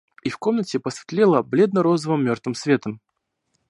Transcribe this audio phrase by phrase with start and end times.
[0.23, 2.99] И в комнате посветлело бледно-розовым мертвым светом.